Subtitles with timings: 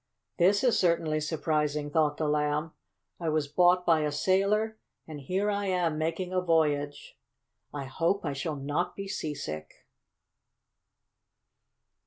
[0.39, 2.71] "This is certainly surprising!" thought the Lamb.
[3.19, 7.19] "I was bought by a sailor, and here I am making a voyage!
[7.71, 9.85] I hope I shall not be seasick!"